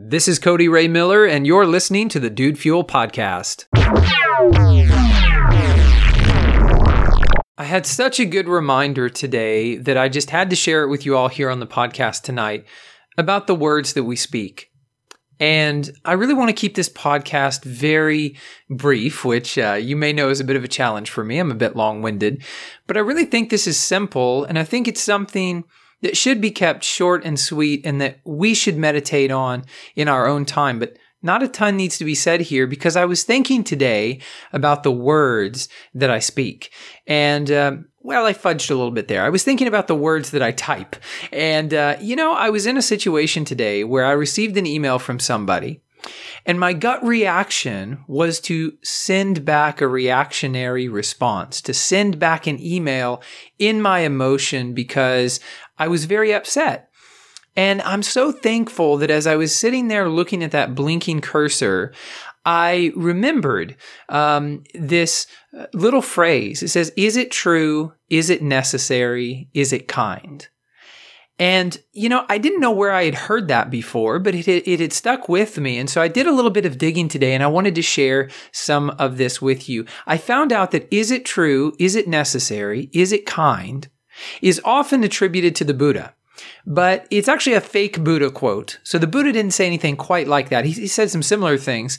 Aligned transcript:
This 0.00 0.28
is 0.28 0.38
Cody 0.38 0.68
Ray 0.68 0.86
Miller, 0.86 1.24
and 1.26 1.44
you're 1.44 1.66
listening 1.66 2.08
to 2.10 2.20
the 2.20 2.30
Dude 2.30 2.56
Fuel 2.56 2.84
Podcast. 2.84 3.66
I 7.58 7.64
had 7.64 7.84
such 7.84 8.20
a 8.20 8.24
good 8.24 8.46
reminder 8.46 9.08
today 9.08 9.74
that 9.74 9.96
I 9.96 10.08
just 10.08 10.30
had 10.30 10.50
to 10.50 10.56
share 10.56 10.84
it 10.84 10.88
with 10.88 11.04
you 11.04 11.16
all 11.16 11.26
here 11.26 11.50
on 11.50 11.58
the 11.58 11.66
podcast 11.66 12.22
tonight 12.22 12.64
about 13.16 13.48
the 13.48 13.56
words 13.56 13.94
that 13.94 14.04
we 14.04 14.14
speak. 14.14 14.70
And 15.40 15.90
I 16.04 16.12
really 16.12 16.34
want 16.34 16.50
to 16.50 16.54
keep 16.54 16.76
this 16.76 16.88
podcast 16.88 17.64
very 17.64 18.36
brief, 18.70 19.24
which 19.24 19.58
uh, 19.58 19.72
you 19.72 19.96
may 19.96 20.12
know 20.12 20.28
is 20.28 20.38
a 20.38 20.44
bit 20.44 20.54
of 20.54 20.62
a 20.62 20.68
challenge 20.68 21.10
for 21.10 21.24
me. 21.24 21.40
I'm 21.40 21.50
a 21.50 21.56
bit 21.56 21.74
long 21.74 22.02
winded, 22.02 22.44
but 22.86 22.96
I 22.96 23.00
really 23.00 23.24
think 23.24 23.50
this 23.50 23.66
is 23.66 23.76
simple. 23.76 24.44
And 24.44 24.60
I 24.60 24.62
think 24.62 24.86
it's 24.86 25.02
something 25.02 25.64
that 26.02 26.16
should 26.16 26.40
be 26.40 26.50
kept 26.50 26.84
short 26.84 27.24
and 27.24 27.38
sweet 27.38 27.84
and 27.84 28.00
that 28.00 28.20
we 28.24 28.54
should 28.54 28.76
meditate 28.76 29.30
on 29.30 29.64
in 29.96 30.08
our 30.08 30.26
own 30.26 30.44
time. 30.44 30.78
But 30.78 30.96
not 31.22 31.42
a 31.42 31.48
ton 31.48 31.76
needs 31.76 31.98
to 31.98 32.04
be 32.04 32.14
said 32.14 32.42
here 32.42 32.66
because 32.66 32.96
I 32.96 33.04
was 33.04 33.24
thinking 33.24 33.64
today 33.64 34.20
about 34.52 34.84
the 34.84 34.92
words 34.92 35.68
that 35.94 36.10
I 36.10 36.20
speak. 36.20 36.72
And, 37.06 37.50
um, 37.50 37.88
well, 38.00 38.24
I 38.24 38.32
fudged 38.32 38.70
a 38.70 38.74
little 38.74 38.92
bit 38.92 39.08
there. 39.08 39.24
I 39.24 39.28
was 39.28 39.42
thinking 39.42 39.66
about 39.66 39.88
the 39.88 39.96
words 39.96 40.30
that 40.30 40.42
I 40.42 40.52
type. 40.52 40.94
And, 41.32 41.74
uh, 41.74 41.96
you 42.00 42.14
know, 42.14 42.32
I 42.32 42.50
was 42.50 42.66
in 42.66 42.76
a 42.76 42.82
situation 42.82 43.44
today 43.44 43.82
where 43.82 44.04
I 44.04 44.12
received 44.12 44.56
an 44.56 44.66
email 44.66 44.98
from 44.98 45.18
somebody 45.18 45.82
and 46.46 46.58
my 46.58 46.72
gut 46.72 47.04
reaction 47.04 48.04
was 48.06 48.40
to 48.40 48.74
send 48.82 49.44
back 49.44 49.80
a 49.80 49.88
reactionary 49.88 50.88
response, 50.88 51.60
to 51.62 51.74
send 51.74 52.18
back 52.18 52.46
an 52.46 52.60
email 52.60 53.22
in 53.58 53.82
my 53.82 54.00
emotion 54.00 54.74
because 54.74 55.40
I 55.78 55.88
was 55.88 56.04
very 56.04 56.32
upset. 56.32 56.90
And 57.56 57.82
I'm 57.82 58.04
so 58.04 58.30
thankful 58.30 58.98
that 58.98 59.10
as 59.10 59.26
I 59.26 59.34
was 59.36 59.54
sitting 59.54 59.88
there 59.88 60.08
looking 60.08 60.44
at 60.44 60.52
that 60.52 60.76
blinking 60.76 61.22
cursor, 61.22 61.92
I 62.44 62.92
remembered 62.94 63.76
um, 64.08 64.62
this 64.74 65.26
uh, 65.58 65.66
little 65.74 66.00
phrase. 66.00 66.62
It 66.62 66.68
says, 66.68 66.92
Is 66.96 67.16
it 67.16 67.30
true? 67.30 67.92
Is 68.08 68.30
it 68.30 68.42
necessary? 68.42 69.50
Is 69.54 69.72
it 69.72 69.88
kind? 69.88 70.48
And, 71.38 71.78
you 71.92 72.08
know, 72.08 72.24
I 72.28 72.38
didn't 72.38 72.60
know 72.60 72.72
where 72.72 72.92
I 72.92 73.04
had 73.04 73.14
heard 73.14 73.46
that 73.48 73.70
before, 73.70 74.18
but 74.18 74.34
it, 74.34 74.48
it 74.48 74.80
had 74.80 74.92
stuck 74.92 75.28
with 75.28 75.58
me. 75.58 75.78
And 75.78 75.88
so 75.88 76.02
I 76.02 76.08
did 76.08 76.26
a 76.26 76.32
little 76.32 76.50
bit 76.50 76.66
of 76.66 76.78
digging 76.78 77.06
today 77.06 77.32
and 77.32 77.44
I 77.44 77.46
wanted 77.46 77.76
to 77.76 77.82
share 77.82 78.28
some 78.50 78.90
of 78.90 79.18
this 79.18 79.40
with 79.40 79.68
you. 79.68 79.86
I 80.06 80.16
found 80.18 80.52
out 80.52 80.72
that 80.72 80.88
is 80.90 81.12
it 81.12 81.24
true? 81.24 81.74
Is 81.78 81.94
it 81.94 82.08
necessary? 82.08 82.90
Is 82.92 83.12
it 83.12 83.24
kind? 83.24 83.88
is 84.42 84.60
often 84.64 85.04
attributed 85.04 85.54
to 85.56 85.64
the 85.64 85.74
Buddha. 85.74 86.14
But 86.66 87.06
it's 87.10 87.28
actually 87.28 87.54
a 87.54 87.60
fake 87.60 88.02
Buddha 88.02 88.30
quote. 88.30 88.78
So 88.82 88.98
the 88.98 89.06
Buddha 89.06 89.32
didn't 89.32 89.52
say 89.52 89.66
anything 89.66 89.96
quite 89.96 90.28
like 90.28 90.50
that. 90.50 90.64
He, 90.64 90.72
he 90.72 90.86
said 90.86 91.10
some 91.10 91.22
similar 91.22 91.58
things. 91.58 91.98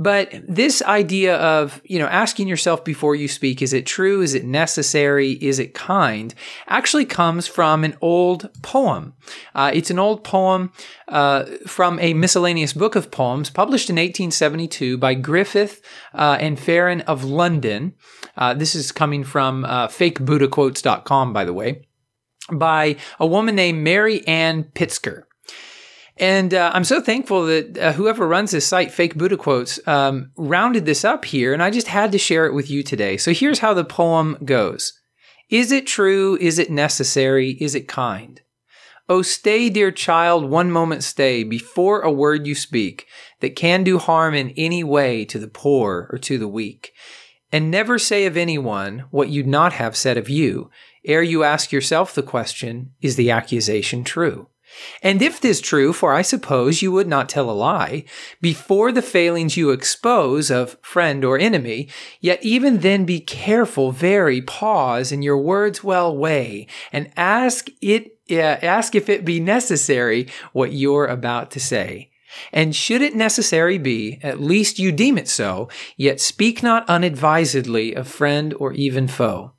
But 0.00 0.32
this 0.48 0.80
idea 0.80 1.36
of, 1.36 1.82
you 1.84 1.98
know, 1.98 2.06
asking 2.06 2.48
yourself 2.48 2.82
before 2.86 3.14
you 3.14 3.28
speak, 3.28 3.60
is 3.60 3.74
it 3.74 3.84
true? 3.84 4.22
Is 4.22 4.32
it 4.32 4.46
necessary? 4.46 5.32
Is 5.32 5.58
it 5.58 5.74
kind? 5.74 6.34
Actually 6.68 7.04
comes 7.04 7.46
from 7.46 7.84
an 7.84 7.94
old 8.00 8.48
poem. 8.62 9.12
Uh, 9.54 9.70
it's 9.74 9.90
an 9.90 9.98
old 9.98 10.24
poem 10.24 10.72
uh, 11.08 11.44
from 11.66 11.98
a 11.98 12.14
miscellaneous 12.14 12.72
book 12.72 12.96
of 12.96 13.10
poems 13.10 13.50
published 13.50 13.90
in 13.90 13.96
1872 13.96 14.96
by 14.96 15.12
Griffith 15.12 15.82
uh, 16.14 16.38
and 16.40 16.58
Farran 16.58 17.02
of 17.02 17.22
London. 17.22 17.92
Uh, 18.38 18.54
this 18.54 18.74
is 18.74 18.92
coming 18.92 19.22
from 19.22 19.66
uh, 19.66 19.88
fakebuddhaquotes.com, 19.88 21.34
by 21.34 21.44
the 21.44 21.52
way, 21.52 21.82
by 22.50 22.96
a 23.18 23.26
woman 23.26 23.54
named 23.54 23.84
Mary 23.84 24.26
Ann 24.26 24.64
Pietzker. 24.64 25.24
And 26.20 26.52
uh, 26.52 26.70
I'm 26.74 26.84
so 26.84 27.00
thankful 27.00 27.46
that 27.46 27.78
uh, 27.78 27.92
whoever 27.94 28.28
runs 28.28 28.50
this 28.50 28.66
site, 28.66 28.92
Fake 28.92 29.16
Buddha 29.16 29.38
Quotes, 29.38 29.80
um, 29.88 30.32
rounded 30.36 30.84
this 30.84 31.02
up 31.02 31.24
here, 31.24 31.54
and 31.54 31.62
I 31.62 31.70
just 31.70 31.86
had 31.86 32.12
to 32.12 32.18
share 32.18 32.44
it 32.44 32.52
with 32.52 32.70
you 32.70 32.82
today. 32.82 33.16
So 33.16 33.32
here's 33.32 33.60
how 33.60 33.72
the 33.72 33.86
poem 33.86 34.36
goes 34.44 34.92
Is 35.48 35.72
it 35.72 35.86
true? 35.86 36.36
Is 36.38 36.58
it 36.58 36.70
necessary? 36.70 37.52
Is 37.52 37.74
it 37.74 37.88
kind? 37.88 38.42
Oh, 39.08 39.22
stay, 39.22 39.70
dear 39.70 39.90
child, 39.90 40.48
one 40.48 40.70
moment 40.70 41.02
stay 41.02 41.42
before 41.42 42.02
a 42.02 42.12
word 42.12 42.46
you 42.46 42.54
speak 42.54 43.06
that 43.40 43.56
can 43.56 43.82
do 43.82 43.98
harm 43.98 44.34
in 44.34 44.50
any 44.58 44.84
way 44.84 45.24
to 45.24 45.38
the 45.38 45.48
poor 45.48 46.06
or 46.12 46.18
to 46.18 46.36
the 46.36 46.46
weak. 46.46 46.92
And 47.50 47.70
never 47.70 47.98
say 47.98 48.26
of 48.26 48.36
anyone 48.36 49.06
what 49.10 49.30
you'd 49.30 49.48
not 49.48 49.72
have 49.72 49.96
said 49.96 50.18
of 50.18 50.28
you, 50.28 50.70
ere 51.04 51.22
you 51.22 51.42
ask 51.44 51.72
yourself 51.72 52.14
the 52.14 52.22
question, 52.22 52.92
is 53.00 53.16
the 53.16 53.30
accusation 53.30 54.04
true? 54.04 54.48
And 55.02 55.22
if 55.22 55.40
this 55.40 55.60
true, 55.60 55.92
for 55.92 56.12
I 56.12 56.22
suppose 56.22 56.82
you 56.82 56.92
would 56.92 57.08
not 57.08 57.28
tell 57.28 57.50
a 57.50 57.52
lie, 57.52 58.04
before 58.40 58.92
the 58.92 59.02
failings 59.02 59.56
you 59.56 59.70
expose 59.70 60.50
of 60.50 60.76
friend 60.82 61.24
or 61.24 61.38
enemy, 61.38 61.88
yet 62.20 62.42
even 62.42 62.78
then 62.78 63.04
be 63.04 63.20
careful, 63.20 63.92
very 63.92 64.42
pause, 64.42 65.12
in 65.12 65.22
your 65.22 65.38
words 65.38 65.82
well 65.82 66.16
weigh, 66.16 66.66
and 66.92 67.10
ask 67.16 67.68
it, 67.80 68.18
uh, 68.30 68.34
ask 68.34 68.94
if 68.94 69.08
it 69.08 69.24
be 69.24 69.40
necessary 69.40 70.28
what 70.52 70.72
you're 70.72 71.06
about 71.06 71.50
to 71.52 71.60
say. 71.60 72.09
And 72.52 72.74
should 72.74 73.02
it 73.02 73.14
necessary 73.14 73.78
be, 73.78 74.18
at 74.22 74.40
least 74.40 74.78
you 74.78 74.92
deem 74.92 75.18
it 75.18 75.28
so, 75.28 75.68
yet 75.96 76.20
speak 76.20 76.62
not 76.62 76.88
unadvisedly 76.88 77.94
of 77.94 78.08
friend 78.08 78.54
or 78.54 78.72
even 78.72 79.08
foe, 79.08 79.52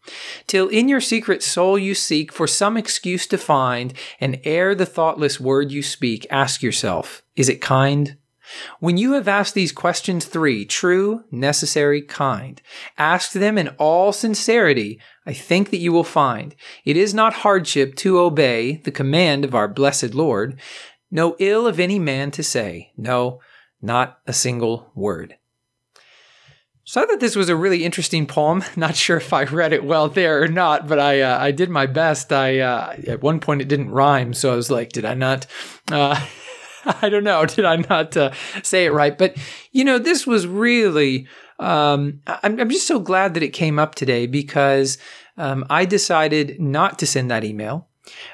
till 0.48 0.68
in 0.68 0.88
your 0.88 1.02
secret 1.02 1.44
soul 1.44 1.78
you 1.78 1.96
seek 1.96 2.32
for 2.32 2.48
some 2.48 2.78
excuse 2.78 3.28
to 3.28 3.38
find, 3.38 3.94
and 4.20 4.40
ere 4.44 4.76
the 4.76 4.86
thoughtless 4.86 5.40
word 5.40 5.72
you 5.72 5.82
speak, 5.82 6.26
ask 6.30 6.62
yourself, 6.62 7.24
is 7.36 7.50
it 7.50 7.62
kind? 7.62 8.18
When 8.80 8.98
you 8.98 9.14
have 9.14 9.28
asked 9.28 9.54
these 9.54 9.72
questions 9.72 10.26
three, 10.26 10.66
true, 10.66 11.24
necessary, 11.32 12.02
kind, 12.02 12.62
ask 12.98 13.32
them 13.32 13.58
in 13.58 13.70
all 13.78 14.12
sincerity, 14.12 15.00
I 15.26 15.34
think 15.34 15.70
that 15.70 15.78
you 15.78 15.94
will 15.94 16.04
find 16.04 16.56
it 16.84 16.98
is 16.98 17.14
not 17.14 17.34
hardship 17.34 17.96
to 17.98 18.20
obey 18.20 18.78
the 18.78 18.92
command 18.92 19.46
of 19.46 19.56
our 19.56 19.68
blessed 19.68 20.14
Lord, 20.14 20.60
no 21.12 21.36
ill 21.40 21.68
of 21.68 21.80
any 21.80 22.00
man 22.00 22.32
to 22.32 22.44
say, 22.44 22.92
no, 22.98 23.42
not 23.82 24.20
a 24.26 24.34
single 24.34 24.92
word. 24.96 25.38
So 26.84 27.02
I 27.02 27.06
thought 27.06 27.20
this 27.20 27.36
was 27.36 27.50
a 27.50 27.56
really 27.56 27.86
interesting 27.86 28.26
poem. 28.26 28.64
Not 28.76 28.96
sure 28.96 29.18
if 29.18 29.32
I 29.34 29.44
read 29.44 29.72
it 29.72 29.84
well 29.84 30.10
there 30.10 30.42
or 30.42 30.48
not, 30.48 30.88
but 30.88 31.00
I 31.00 31.22
uh, 31.22 31.40
I 31.40 31.52
did 31.52 31.70
my 31.70 31.86
best. 31.86 32.34
I 32.34 32.60
uh, 32.60 32.98
at 33.08 33.22
one 33.22 33.40
point 33.40 33.62
it 33.62 33.68
didn't 33.68 33.92
rhyme, 33.92 34.34
so 34.34 34.52
I 34.52 34.56
was 34.56 34.72
like, 34.72 34.92
did 34.92 35.06
I 35.06 35.14
not? 35.14 35.46
Uh, 35.92 36.20
I 37.02 37.10
don't 37.10 37.24
know. 37.24 37.46
Did 37.46 37.66
I 37.66 37.78
not 37.78 38.18
uh, 38.18 38.32
say 38.64 38.86
it 38.86 38.94
right? 38.94 39.18
But 39.18 39.38
you 39.72 39.84
know, 39.84 40.00
this 40.00 40.26
was 40.26 40.48
really. 40.48 41.28
Um, 41.60 42.22
I'm, 42.26 42.60
I'm 42.60 42.70
just 42.70 42.88
so 42.88 43.00
glad 43.00 43.36
that 43.36 43.44
it 43.44 43.54
came 43.54 43.78
up 43.78 43.94
today 43.94 44.26
because 44.26 44.98
um, 45.38 45.64
I 45.70 45.86
decided 45.86 46.60
not 46.60 46.98
to 47.00 47.08
send 47.08 47.30
that 47.30 47.44
email, 47.44 47.88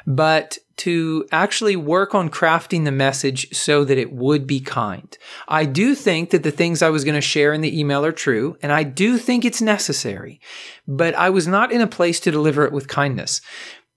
but 0.05 0.57
to 0.77 1.27
actually 1.31 1.75
work 1.75 2.13
on 2.13 2.29
crafting 2.29 2.85
the 2.85 2.91
message 2.91 3.53
so 3.55 3.83
that 3.83 3.97
it 3.97 4.13
would 4.13 4.45
be 4.45 4.59
kind. 4.59 5.17
I 5.47 5.65
do 5.65 5.95
think 5.95 6.29
that 6.29 6.43
the 6.43 6.51
things 6.51 6.81
I 6.81 6.89
was 6.89 7.03
going 7.03 7.15
to 7.15 7.21
share 7.21 7.51
in 7.53 7.61
the 7.61 7.79
email 7.79 8.05
are 8.05 8.11
true, 8.11 8.57
and 8.61 8.71
I 8.71 8.83
do 8.83 9.17
think 9.17 9.43
it's 9.43 9.61
necessary, 9.61 10.39
but 10.87 11.15
I 11.15 11.29
was 11.29 11.47
not 11.47 11.71
in 11.71 11.81
a 11.81 11.87
place 11.87 12.19
to 12.21 12.31
deliver 12.31 12.63
it 12.63 12.71
with 12.71 12.87
kindness. 12.87 13.41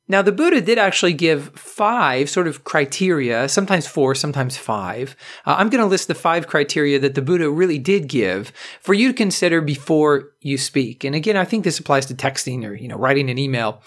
Now, 0.09 0.23
the 0.23 0.33
Buddha 0.33 0.61
did 0.61 0.77
actually 0.77 1.13
give 1.13 1.55
five 1.55 2.29
sort 2.29 2.49
of 2.49 2.65
criteria, 2.65 3.49
sometimes 3.49 3.87
four, 3.87 4.17
sometimes 4.17 4.57
five. 4.57 5.15
Uh, 5.47 5.55
I'm 5.57 5.71
going 5.71 5.83
to 5.85 5.87
list 5.87 6.09
the 6.09 6.17
five 6.17 6.49
criteria 6.49 6.99
that 6.99 7.15
the 7.15 7.23
Buddha 7.23 7.49
really 7.49 7.79
did 7.79 8.09
give 8.09 8.53
for 8.81 8.93
you 8.93 9.07
to 9.07 9.15
consider 9.15 9.61
before 9.61 10.31
you 10.41 10.59
speak. 10.59 11.05
And 11.05 11.15
again, 11.15 11.37
I 11.37 11.45
think 11.45 11.63
this 11.63 11.79
applies 11.79 12.07
to 12.07 12.15
texting 12.15 12.65
or, 12.69 12.75
you 12.75 12.89
know, 12.89 12.97
writing 12.97 13.31
an 13.31 13.39
email. 13.39 13.83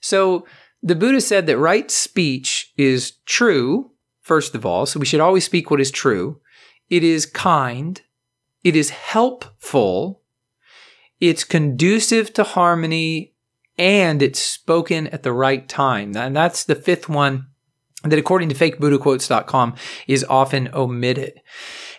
So, 0.00 0.44
the 0.82 0.94
Buddha 0.94 1.20
said 1.20 1.46
that 1.46 1.58
right 1.58 1.90
speech 1.90 2.72
is 2.76 3.12
true, 3.26 3.90
first 4.20 4.54
of 4.54 4.64
all, 4.64 4.86
so 4.86 4.98
we 4.98 5.06
should 5.06 5.20
always 5.20 5.44
speak 5.44 5.70
what 5.70 5.80
is 5.80 5.90
true. 5.90 6.40
It 6.88 7.04
is 7.04 7.26
kind. 7.26 8.00
It 8.64 8.76
is 8.76 8.90
helpful. 8.90 10.22
It's 11.20 11.44
conducive 11.44 12.32
to 12.34 12.44
harmony 12.44 13.34
and 13.76 14.22
it's 14.22 14.40
spoken 14.40 15.06
at 15.08 15.22
the 15.22 15.32
right 15.32 15.68
time. 15.68 16.16
And 16.16 16.34
that's 16.34 16.64
the 16.64 16.74
fifth 16.74 17.08
one 17.08 17.46
that 18.04 18.18
according 18.18 18.48
to 18.48 18.54
fakebuddhaquotes.com 18.54 19.74
is 20.06 20.24
often 20.28 20.68
omitted. 20.72 21.40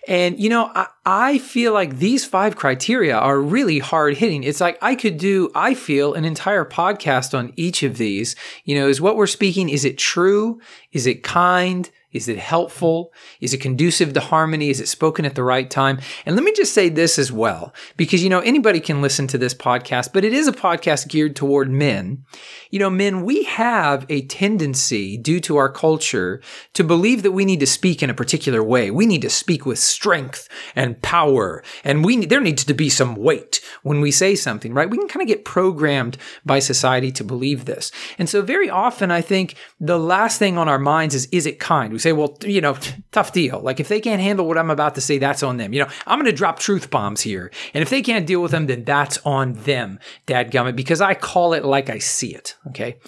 And, 0.07 0.39
you 0.39 0.49
know, 0.49 0.71
I, 0.73 0.87
I, 1.05 1.39
feel 1.39 1.73
like 1.73 1.97
these 1.97 2.25
five 2.25 2.55
criteria 2.55 3.17
are 3.17 3.39
really 3.39 3.79
hard 3.79 4.17
hitting. 4.17 4.43
It's 4.43 4.61
like 4.61 4.77
I 4.81 4.95
could 4.95 5.17
do, 5.17 5.49
I 5.55 5.73
feel, 5.73 6.13
an 6.13 6.25
entire 6.25 6.65
podcast 6.65 7.37
on 7.37 7.53
each 7.55 7.81
of 7.83 7.97
these. 7.97 8.35
You 8.65 8.75
know, 8.75 8.87
is 8.87 9.01
what 9.01 9.15
we're 9.15 9.27
speaking, 9.27 9.69
is 9.69 9.83
it 9.83 9.97
true? 9.97 10.61
Is 10.91 11.07
it 11.07 11.23
kind? 11.23 11.89
Is 12.11 12.27
it 12.27 12.39
helpful? 12.39 13.13
Is 13.39 13.53
it 13.53 13.61
conducive 13.61 14.13
to 14.13 14.19
harmony? 14.19 14.69
Is 14.69 14.81
it 14.81 14.89
spoken 14.89 15.23
at 15.25 15.35
the 15.35 15.43
right 15.43 15.69
time? 15.69 15.99
And 16.25 16.35
let 16.35 16.43
me 16.43 16.51
just 16.51 16.73
say 16.73 16.89
this 16.89 17.17
as 17.17 17.31
well, 17.31 17.73
because, 17.95 18.21
you 18.21 18.29
know, 18.29 18.41
anybody 18.41 18.81
can 18.81 19.01
listen 19.01 19.27
to 19.27 19.37
this 19.37 19.53
podcast, 19.53 20.11
but 20.13 20.25
it 20.25 20.33
is 20.33 20.47
a 20.47 20.51
podcast 20.51 21.07
geared 21.07 21.35
toward 21.35 21.69
men. 21.69 22.25
You 22.69 22.79
know, 22.79 22.89
men, 22.89 23.23
we 23.23 23.43
have 23.43 24.05
a 24.09 24.25
tendency 24.25 25.17
due 25.17 25.39
to 25.41 25.55
our 25.55 25.71
culture 25.71 26.41
to 26.73 26.83
believe 26.83 27.23
that 27.23 27.31
we 27.31 27.45
need 27.45 27.61
to 27.61 27.67
speak 27.67 28.03
in 28.03 28.09
a 28.09 28.13
particular 28.13 28.61
way. 28.61 28.91
We 28.91 29.05
need 29.05 29.21
to 29.21 29.29
speak 29.29 29.65
with 29.65 29.79
strength 29.79 30.49
and 30.75 30.90
power, 30.95 31.63
and 31.83 32.03
we, 32.03 32.25
there 32.25 32.41
needs 32.41 32.65
to 32.65 32.73
be 32.73 32.89
some 32.89 33.15
weight 33.15 33.61
when 33.83 34.01
we 34.01 34.11
say 34.11 34.35
something, 34.35 34.73
right? 34.73 34.89
We 34.89 34.97
can 34.97 35.07
kind 35.07 35.21
of 35.21 35.27
get 35.27 35.45
programmed 35.45 36.17
by 36.45 36.59
society 36.59 37.11
to 37.13 37.23
believe 37.23 37.65
this. 37.65 37.91
And 38.17 38.27
so 38.27 38.41
very 38.41 38.69
often, 38.69 39.11
I 39.11 39.21
think 39.21 39.55
the 39.79 39.99
last 39.99 40.39
thing 40.39 40.57
on 40.57 40.67
our 40.67 40.79
minds 40.79 41.15
is, 41.15 41.27
is 41.31 41.45
it 41.45 41.59
kind? 41.59 41.93
We 41.93 41.99
say, 41.99 42.11
well, 42.11 42.37
you 42.43 42.61
know, 42.61 42.77
tough 43.11 43.31
deal. 43.31 43.59
Like 43.59 43.79
if 43.79 43.87
they 43.87 43.99
can't 43.99 44.21
handle 44.21 44.47
what 44.47 44.57
I'm 44.57 44.69
about 44.69 44.95
to 44.95 45.01
say, 45.01 45.17
that's 45.17 45.43
on 45.43 45.57
them. 45.57 45.73
You 45.73 45.81
know, 45.81 45.89
I'm 46.05 46.19
going 46.19 46.31
to 46.31 46.35
drop 46.35 46.59
truth 46.59 46.89
bombs 46.89 47.21
here. 47.21 47.51
And 47.73 47.81
if 47.81 47.89
they 47.89 48.01
can't 48.01 48.27
deal 48.27 48.41
with 48.41 48.51
them, 48.51 48.67
then 48.67 48.83
that's 48.83 49.19
on 49.25 49.53
them, 49.53 49.99
dadgummit, 50.27 50.75
because 50.75 51.01
I 51.01 51.13
call 51.13 51.53
it 51.53 51.65
like 51.65 51.89
I 51.89 51.99
see 51.99 52.33
it. 52.33 52.55
Okay. 52.67 52.99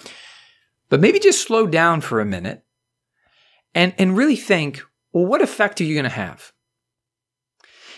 But 0.88 1.00
maybe 1.00 1.18
just 1.18 1.46
slow 1.46 1.66
down 1.66 2.00
for 2.00 2.20
a 2.20 2.24
minute 2.24 2.62
and, 3.74 3.94
and 3.98 4.16
really 4.16 4.36
think, 4.36 4.82
well, 5.12 5.26
what 5.26 5.42
effect 5.42 5.80
are 5.80 5.84
you 5.84 5.94
going 5.94 6.04
to 6.04 6.10
have? 6.10 6.52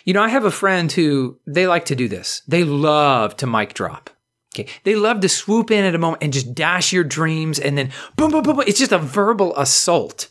You 0.06 0.14
know, 0.14 0.22
I 0.22 0.28
have 0.28 0.44
a 0.44 0.52
friend 0.52 0.90
who 0.90 1.38
they 1.46 1.66
like 1.66 1.84
to 1.86 1.96
do 1.96 2.08
this. 2.08 2.40
They 2.46 2.62
love 2.62 3.36
to 3.38 3.46
mic 3.46 3.74
drop. 3.74 4.08
Okay. 4.54 4.70
They 4.84 4.94
love 4.94 5.20
to 5.20 5.28
swoop 5.28 5.70
in 5.70 5.84
at 5.84 5.96
a 5.96 5.98
moment 5.98 6.22
and 6.22 6.32
just 6.32 6.54
dash 6.54 6.92
your 6.92 7.04
dreams 7.04 7.58
and 7.58 7.76
then 7.76 7.90
boom, 8.16 8.30
boom, 8.30 8.44
boom, 8.44 8.56
boom. 8.56 8.64
It's 8.66 8.78
just 8.78 8.92
a 8.92 8.98
verbal 8.98 9.54
assault. 9.56 10.28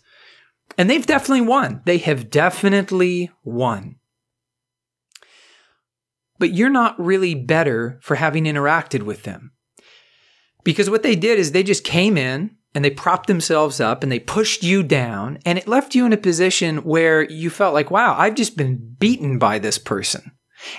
And 0.77 0.89
they've 0.89 1.05
definitely 1.05 1.41
won. 1.41 1.81
They 1.85 1.99
have 1.99 2.29
definitely 2.29 3.31
won. 3.43 3.97
But 6.39 6.53
you're 6.53 6.69
not 6.69 6.99
really 6.99 7.35
better 7.35 7.99
for 8.01 8.15
having 8.15 8.45
interacted 8.45 9.03
with 9.03 9.23
them. 9.23 9.51
Because 10.63 10.89
what 10.89 11.03
they 11.03 11.15
did 11.15 11.37
is 11.37 11.51
they 11.51 11.63
just 11.63 11.83
came 11.83 12.17
in 12.17 12.55
and 12.75 12.83
they 12.83 12.91
propped 12.91 13.27
themselves 13.27 13.79
up 13.79 14.03
and 14.03 14.11
they 14.11 14.19
pushed 14.19 14.61
you 14.61 14.83
down 14.83 15.39
and 15.45 15.57
it 15.57 15.67
left 15.67 15.95
you 15.95 16.05
in 16.05 16.13
a 16.13 16.17
position 16.17 16.79
where 16.79 17.23
you 17.23 17.49
felt 17.49 17.73
like, 17.73 17.89
wow, 17.89 18.15
I've 18.17 18.35
just 18.35 18.57
been 18.57 18.95
beaten 18.99 19.39
by 19.39 19.57
this 19.57 19.77
person. 19.77 20.33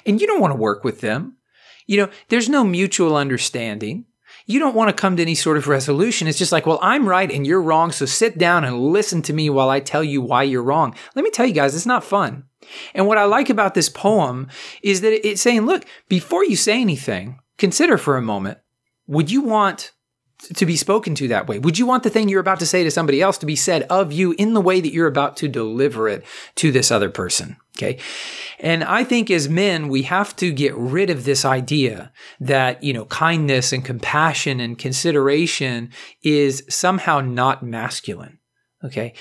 And 0.04 0.20
you 0.20 0.26
don't 0.26 0.40
want 0.40 0.52
to 0.52 0.60
work 0.60 0.84
with 0.84 1.00
them. 1.00 1.38
You 1.87 1.98
know, 1.98 2.10
there's 2.28 2.48
no 2.48 2.62
mutual 2.64 3.16
understanding. 3.16 4.04
You 4.44 4.58
don't 4.58 4.75
want 4.75 4.90
to 4.90 5.00
come 5.00 5.16
to 5.16 5.22
any 5.22 5.34
sort 5.34 5.56
of 5.56 5.69
resolution. 5.69 6.28
It's 6.28 6.38
just 6.38 6.52
like, 6.52 6.66
well, 6.66 6.78
I'm 6.82 7.08
right 7.08 7.31
and 7.31 7.46
you're 7.46 7.62
wrong. 7.62 7.93
So 7.93 8.04
sit 8.04 8.37
down 8.37 8.64
and 8.64 8.78
listen 8.78 9.22
to 9.22 9.32
me 9.32 9.49
while 9.49 9.70
I 9.70 9.81
tell 9.81 10.04
you 10.04 10.20
why 10.20 10.42
you're 10.42 10.62
wrong. 10.62 10.94
Let 11.14 11.25
me 11.25 11.31
tell 11.31 11.46
you 11.46 11.54
guys, 11.54 11.75
it's 11.75 11.87
not 11.87 12.04
fun. 12.04 12.44
And 12.94 13.06
what 13.06 13.19
I 13.19 13.25
like 13.25 13.49
about 13.49 13.75
this 13.75 13.88
poem 13.88 14.49
is 14.82 15.00
that 15.00 15.26
it's 15.26 15.40
saying, 15.40 15.62
look, 15.62 15.84
before 16.08 16.44
you 16.44 16.56
say 16.56 16.81
anything, 16.81 17.40
consider 17.58 17.96
for 17.96 18.16
a 18.16 18.22
moment, 18.22 18.58
would 19.06 19.31
you 19.31 19.40
want 19.40 19.92
to 20.55 20.67
be 20.67 20.77
spoken 20.77 21.15
to 21.17 21.29
that 21.29 21.49
way? 21.49 21.59
Would 21.59 21.79
you 21.79 21.87
want 21.87 22.03
the 22.03 22.11
thing 22.11 22.29
you're 22.29 22.41
about 22.41 22.61
to 22.61 22.67
say 22.67 22.85
to 22.85 22.91
somebody 22.91 23.23
else 23.23 23.38
to 23.38 23.47
be 23.47 23.56
said 23.56 23.83
of 23.85 24.12
you 24.12 24.35
in 24.38 24.55
the 24.55 24.61
way 24.61 24.81
that 24.81 24.93
you're 24.93 25.06
about 25.06 25.37
to 25.38 25.49
deliver 25.49 26.09
it 26.09 26.25
to 26.56 26.71
this 26.71 26.91
other 26.91 27.11
person? 27.11 27.56
Okay. 27.77 27.99
And 28.59 28.85
I 28.85 29.05
think 29.05 29.31
as 29.31 29.49
men, 29.49 29.88
we 29.88 30.03
have 30.03 30.35
to 30.37 30.50
get 30.50 30.75
rid 30.75 31.11
of 31.11 31.25
this 31.25 31.44
idea 31.44 32.11
that, 32.41 32.83
you 32.83 32.93
know, 32.93 33.05
kindness 33.06 33.73
and 33.73 33.85
compassion 33.85 34.61
and 34.61 34.79
consideration 34.79 35.91
is 36.23 36.65
somehow 36.69 37.21
not 37.21 37.62
masculine. 37.62 38.38
Okay. 38.83 39.12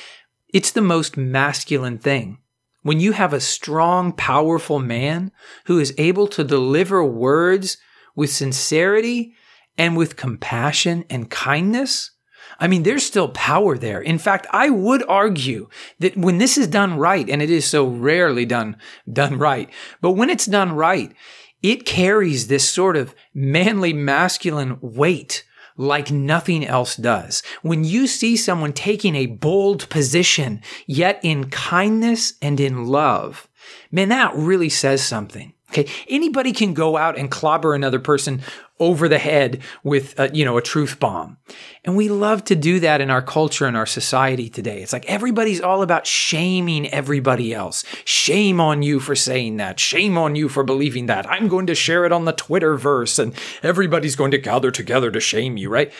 It's 0.54 0.72
the 0.72 0.82
most 0.82 1.18
masculine 1.18 1.98
thing. 1.98 2.38
When 2.82 3.00
you 3.00 3.14
have 3.14 3.34
a 3.34 3.42
strong, 3.42 4.14
powerful 4.14 4.80
man 4.80 5.32
who 5.66 5.80
is 5.80 5.94
able 5.98 6.28
to 6.28 6.44
deliver 6.44 7.04
words 7.04 7.78
with 8.16 8.30
sincerity 8.30 9.34
and 9.78 9.98
with 9.98 10.16
compassion 10.16 11.06
and 11.10 11.30
kindness, 11.30 12.12
I 12.60 12.68
mean, 12.68 12.84
there's 12.84 13.06
still 13.06 13.30
power 13.30 13.78
there. 13.78 14.02
In 14.02 14.18
fact, 14.18 14.48
I 14.52 14.70
would 14.70 15.04
argue 15.08 15.68
that 16.00 16.16
when 16.16 16.38
this 16.38 16.58
is 16.58 16.68
done 16.68 16.98
right, 16.98 17.30
and 17.30 17.42
it 17.42 17.50
is 17.50 17.66
so 17.66 17.86
rarely 17.86 18.46
done, 18.46 18.78
done 19.12 19.38
right, 19.38 19.70
but 20.02 20.12
when 20.12 20.30
it's 20.30 20.46
done 20.46 20.74
right, 20.74 21.14
it 21.62 21.86
carries 21.86 22.48
this 22.48 22.70
sort 22.70 22.96
of 22.96 23.16
manly 23.34 23.92
masculine 23.92 24.78
weight 24.82 25.44
like 25.78 26.12
nothing 26.12 26.66
else 26.66 26.96
does. 26.96 27.44
When 27.62 27.84
you 27.84 28.08
see 28.08 28.38
someone 28.38 28.72
taking 28.72 29.16
a 29.16 29.26
bold 29.26 29.90
position, 29.90 30.62
yet 30.88 31.20
in 31.24 31.50
kindness 31.50 32.34
and 32.42 32.60
in 32.60 32.86
love, 32.86 33.50
man, 33.92 34.10
that 34.10 34.34
really 34.36 34.70
says 34.70 35.04
something. 35.04 35.55
Okay. 35.78 35.92
Anybody 36.08 36.54
can 36.54 36.74
go 36.74 36.96
out 36.96 37.18
and 37.18 37.30
clobber 37.30 37.76
another 37.76 38.00
person 38.00 38.42
over 38.80 39.10
the 39.10 39.18
head 39.18 39.62
with 39.84 40.18
a, 40.18 40.34
you 40.34 40.46
know 40.46 40.56
a 40.58 40.62
truth 40.62 41.02
bomb. 41.02 41.38
And 41.84 41.98
we 41.98 42.08
love 42.08 42.46
to 42.46 42.56
do 42.56 42.80
that 42.80 43.02
in 43.02 43.10
our 43.10 43.22
culture 43.22 43.66
and 43.66 43.76
our 43.76 43.86
society 43.86 44.48
today. 44.48 44.82
It's 44.82 44.94
like 44.94 45.06
everybody's 45.08 45.60
all 45.60 45.82
about 45.82 46.08
shaming 46.08 46.88
everybody 46.88 47.54
else. 47.54 47.84
Shame 48.06 48.62
on 48.62 48.84
you 48.84 49.02
for 49.02 49.16
saying 49.16 49.58
that. 49.58 49.78
Shame 49.78 50.18
on 50.18 50.36
you 50.36 50.48
for 50.48 50.64
believing 50.64 51.08
that. 51.08 51.30
I'm 51.30 51.50
going 51.50 51.68
to 51.68 51.76
share 51.76 52.06
it 52.06 52.14
on 52.14 52.24
the 52.24 52.34
twitterverse 52.34 53.20
and 53.20 53.34
everybody's 53.62 54.16
going 54.16 54.32
to 54.32 54.38
gather 54.38 54.72
together 54.72 55.12
to 55.12 55.20
shame 55.20 55.58
you 55.58 55.70
right? 55.70 55.92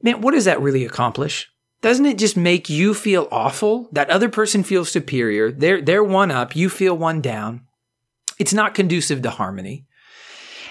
Man 0.00 0.22
what 0.22 0.32
does 0.32 0.46
that 0.46 0.62
really 0.62 0.86
accomplish? 0.86 1.50
Doesn't 1.82 2.06
it 2.06 2.16
just 2.16 2.38
make 2.38 2.70
you 2.70 2.94
feel 2.94 3.28
awful? 3.30 3.90
That 3.92 4.08
other 4.08 4.30
person 4.30 4.62
feels 4.62 4.90
superior. 4.90 5.52
They're 5.52 5.82
they're 5.82 6.04
one 6.04 6.30
up. 6.30 6.56
You 6.56 6.70
feel 6.70 6.96
one 6.96 7.20
down 7.20 7.66
it's 8.38 8.54
not 8.54 8.74
conducive 8.74 9.22
to 9.22 9.30
harmony 9.30 9.86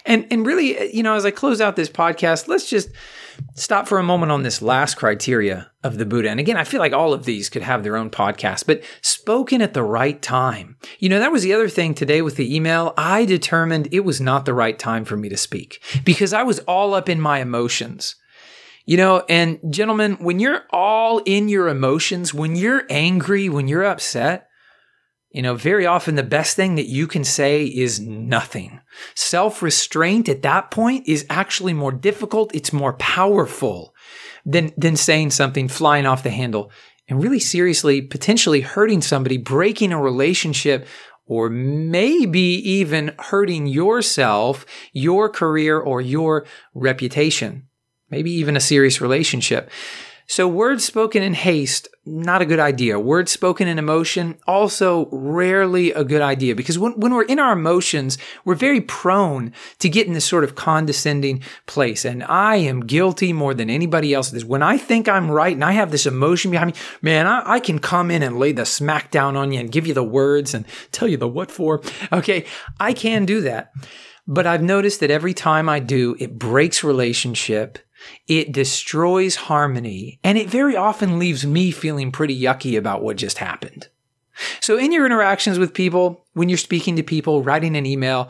and 0.06 0.25
and 0.31 0.46
really, 0.46 0.78
uh, 0.78 0.84
you 0.84 1.04
know, 1.04 1.16
as 1.16 1.25
I 1.25 1.31
close 1.31 1.62
out 1.62 1.75
this 1.75 1.90
podcast, 1.90 2.48
let's 2.48 2.69
just 2.69 2.90
stop 3.56 3.88
for 3.88 4.00
a 4.00 4.04
moment 4.04 4.31
on 4.31 4.44
this 4.44 4.62
last 4.62 4.96
criteria 4.96 5.72
of 5.84 5.98
the 5.98 6.06
Buddha. 6.06 6.30
And 6.30 6.40
again, 6.40 6.58
I 6.58 6.63
feel 6.63 6.80
like 6.80 6.94
all 6.94 7.13
of 7.13 7.25
these 7.25 7.50
could 7.50 7.62
have 7.62 7.84
their 7.84 7.96
own 7.96 8.10
podcast, 8.10 8.66
but 8.68 8.84
spoken 9.02 9.62
at 9.62 9.74
the 9.74 9.84
right 9.84 10.22
time. 10.22 10.78
You 11.00 11.10
know, 11.10 11.19
that 11.19 11.31
was 11.31 11.44
the 11.44 11.54
other 11.54 11.69
thing 11.69 11.94
today 11.94 12.22
with 12.22 12.36
the 12.36 12.56
email. 12.56 12.94
I 12.98 13.25
determined 13.25 13.90
it 13.92 14.02
was 14.02 14.19
not 14.19 14.46
the 14.46 14.54
right 14.54 14.78
time 14.78 15.06
for 15.06 15.18
me 15.18 15.30
to 15.30 15.38
speak 15.38 15.81
because 16.04 16.34
I 16.34 16.44
was 16.44 16.60
all 16.60 16.94
up 16.94 17.10
in 17.10 17.22
my 17.22 17.40
emotions. 17.40 18.16
You 18.86 18.98
know, 18.98 19.24
and 19.30 19.60
gentlemen, 19.69 20.18
when 20.19 20.40
you're 20.40 20.64
all 20.72 21.19
in 21.19 21.50
your 21.50 21.68
emotions, 21.68 22.34
when 22.34 22.56
you're 22.56 22.84
angry, 22.90 23.48
when 23.48 23.68
you're 23.68 23.86
upset, 23.86 24.50
you 25.31 25.42
know, 25.42 25.56
very 25.56 25.86
often 25.86 26.16
the 26.16 26.24
best 26.24 26.56
thing 26.56 26.75
that 26.75 26.88
you 26.88 27.07
can 27.07 27.24
say 27.24 27.66
is 27.66 28.00
nothing. 28.00 28.81
Self 29.16 29.62
restraint 29.62 30.28
at 30.28 30.42
that 30.42 30.72
point 30.72 31.07
is 31.07 31.25
actually 31.30 31.74
more 31.74 31.92
difficult. 31.92 32.54
It's 32.54 32.74
more 32.74 32.94
powerful 32.94 33.95
than, 34.45 34.72
than 34.78 34.95
saying 34.95 35.31
something 35.31 35.68
flying 35.68 36.06
off 36.06 36.24
the 36.24 36.31
handle 36.31 36.72
and 37.07 37.22
really 37.22 37.39
seriously, 37.39 38.01
potentially 38.01 38.62
hurting 38.62 39.01
somebody, 39.01 39.38
breaking 39.38 39.92
a 39.92 40.01
relationship, 40.01 40.88
or 41.25 41.50
maybe 41.50 42.40
even 42.40 43.14
hurting 43.19 43.68
yourself, 43.68 44.66
your 44.92 45.30
career, 45.30 45.80
or 45.80 46.02
your 46.02 46.45
reputation. 46.73 47.68
Maybe 48.09 48.31
even 48.31 48.57
a 48.57 48.61
serious 48.61 49.00
relationship. 49.00 49.71
So 50.31 50.47
words 50.47 50.85
spoken 50.85 51.23
in 51.23 51.33
haste, 51.33 51.90
not 52.06 52.42
a 52.42 52.45
good 52.45 52.57
idea. 52.57 52.97
Words 52.97 53.33
spoken 53.33 53.68
in 53.68 53.78
emotion, 53.78 54.38
also 54.47 55.09
rarely 55.11 55.92
a 55.92 56.06
good 56.06 56.21
idea 56.21 56.56
because 56.56 56.80
when, 56.80 56.94
when 56.94 57.14
we're 57.14 57.26
in 57.26 57.38
our 57.38 57.52
emotions, 57.52 58.18
we're 58.45 58.56
very 58.56 58.80
prone 58.80 59.52
to 59.80 59.90
get 59.90 60.07
in 60.07 60.14
this 60.14 60.23
sort 60.23 60.45
of 60.45 60.56
condescending 60.56 61.44
place. 61.66 62.06
And 62.06 62.23
I 62.23 62.56
am 62.56 62.80
guilty 62.80 63.33
more 63.33 63.54
than 63.54 63.69
anybody 63.69 64.14
else. 64.14 64.30
This 64.30 64.45
when 64.45 64.64
I 64.64 64.78
think 64.78 65.09
I'm 65.09 65.30
right 65.30 65.54
and 65.54 65.66
I 65.66 65.73
have 65.73 65.92
this 65.92 66.06
emotion 66.06 66.50
behind 66.50 66.76
me, 66.76 66.81
man, 67.02 67.28
I, 67.28 67.56
I 67.56 67.59
can 67.59 67.80
come 67.80 68.09
in 68.09 68.23
and 68.23 68.40
lay 68.40 68.54
the 68.54 68.66
smack 68.66 69.11
down 69.11 69.35
on 69.35 69.52
you 69.52 69.59
and 69.59 69.69
give 69.69 69.85
you 69.85 69.94
the 69.94 70.02
words 70.02 70.54
and 70.54 70.66
tell 70.94 71.09
you 71.09 71.18
the 71.18 71.28
what 71.28 71.52
for. 71.52 71.81
Okay. 72.09 72.45
I 72.80 72.94
can 72.94 73.26
do 73.26 73.42
that. 73.42 73.73
But 74.28 74.47
I've 74.47 74.64
noticed 74.64 75.02
that 75.02 75.11
every 75.11 75.33
time 75.33 75.68
I 75.68 75.80
do, 75.80 76.16
it 76.19 76.40
breaks 76.40 76.85
relationship 76.85 77.80
it 78.28 78.52
destroys 78.52 79.36
harmony, 79.36 80.20
and 80.24 80.38
it 80.38 80.50
very 80.50 80.76
often 80.76 81.20
leaves 81.20 81.46
me 81.46 81.72
feeling 81.72 82.12
pretty 82.12 82.40
yucky 82.40 82.78
about 82.78 83.04
what 83.04 83.18
just 83.18 83.38
happened. 83.38 83.88
So, 84.60 84.78
in 84.78 84.92
your 84.92 85.06
interactions 85.06 85.60
with 85.60 85.74
people, 85.74 86.26
when 86.34 86.50
you're 86.50 86.58
speaking 86.58 86.96
to 86.96 87.04
people, 87.04 87.44
writing 87.44 87.76
an 87.76 87.86
email, 87.86 88.30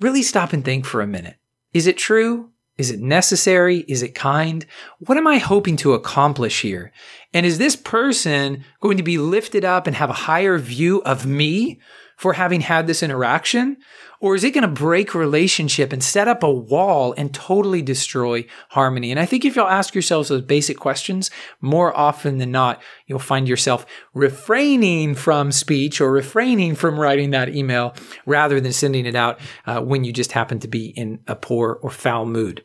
really 0.00 0.22
stop 0.22 0.52
and 0.52 0.64
think 0.64 0.84
for 0.84 1.00
a 1.00 1.06
minute. 1.06 1.36
Is 1.72 1.86
it 1.86 1.98
true? 1.98 2.50
Is 2.78 2.90
it 2.90 3.00
necessary? 3.00 3.84
Is 3.86 4.02
it 4.02 4.14
kind? 4.14 4.64
What 4.98 5.18
am 5.18 5.26
I 5.26 5.38
hoping 5.38 5.76
to 5.78 5.92
accomplish 5.92 6.62
here? 6.62 6.90
And 7.34 7.44
is 7.44 7.58
this 7.58 7.76
person 7.76 8.64
going 8.80 8.96
to 8.96 9.02
be 9.02 9.18
lifted 9.18 9.64
up 9.64 9.86
and 9.86 9.96
have 9.96 10.10
a 10.10 10.14
higher 10.14 10.58
view 10.58 11.02
of 11.02 11.26
me 11.26 11.80
for 12.22 12.34
having 12.34 12.60
had 12.60 12.86
this 12.86 13.02
interaction? 13.02 13.76
Or 14.20 14.36
is 14.36 14.44
it 14.44 14.52
going 14.52 14.62
to 14.62 14.68
break 14.68 15.12
relationship 15.12 15.92
and 15.92 16.00
set 16.00 16.28
up 16.28 16.44
a 16.44 16.50
wall 16.50 17.12
and 17.18 17.34
totally 17.34 17.82
destroy 17.82 18.46
harmony? 18.68 19.10
And 19.10 19.18
I 19.18 19.26
think 19.26 19.44
if 19.44 19.56
you'll 19.56 19.66
ask 19.66 19.92
yourselves 19.92 20.28
those 20.28 20.42
basic 20.42 20.78
questions, 20.78 21.32
more 21.60 21.94
often 21.96 22.38
than 22.38 22.52
not, 22.52 22.80
you'll 23.08 23.18
find 23.18 23.48
yourself 23.48 23.84
refraining 24.14 25.16
from 25.16 25.50
speech 25.50 26.00
or 26.00 26.12
refraining 26.12 26.76
from 26.76 27.00
writing 27.00 27.30
that 27.30 27.56
email 27.56 27.92
rather 28.24 28.60
than 28.60 28.72
sending 28.72 29.04
it 29.04 29.16
out 29.16 29.40
uh, 29.66 29.80
when 29.80 30.04
you 30.04 30.12
just 30.12 30.30
happen 30.30 30.60
to 30.60 30.68
be 30.68 30.90
in 30.90 31.18
a 31.26 31.34
poor 31.34 31.80
or 31.82 31.90
foul 31.90 32.24
mood. 32.24 32.64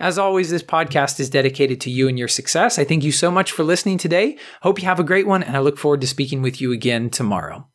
As 0.00 0.18
always, 0.18 0.50
this 0.50 0.64
podcast 0.64 1.20
is 1.20 1.30
dedicated 1.30 1.80
to 1.82 1.90
you 1.90 2.08
and 2.08 2.18
your 2.18 2.26
success. 2.26 2.76
I 2.76 2.84
thank 2.84 3.04
you 3.04 3.12
so 3.12 3.30
much 3.30 3.52
for 3.52 3.62
listening 3.62 3.98
today. 3.98 4.36
Hope 4.62 4.80
you 4.80 4.86
have 4.86 4.98
a 4.98 5.04
great 5.04 5.28
one, 5.28 5.44
and 5.44 5.56
I 5.56 5.60
look 5.60 5.78
forward 5.78 6.00
to 6.00 6.08
speaking 6.08 6.42
with 6.42 6.60
you 6.60 6.72
again 6.72 7.08
tomorrow. 7.08 7.68